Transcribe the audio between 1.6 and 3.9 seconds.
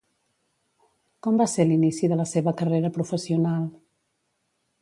l'inici de la seva carrera professional?